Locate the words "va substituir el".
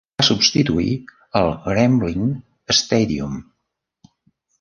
0.19-1.51